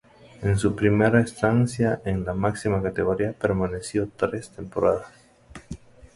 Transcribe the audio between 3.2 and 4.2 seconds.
permaneció